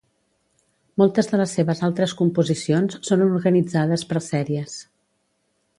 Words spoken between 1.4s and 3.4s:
les seves altres composicions són